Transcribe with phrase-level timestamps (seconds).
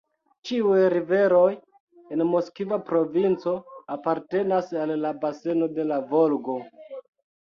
[0.51, 1.49] Ĉiuj riveroj
[2.15, 3.53] en Moskva provinco
[3.99, 6.57] apartenas al la baseno de la Volgo.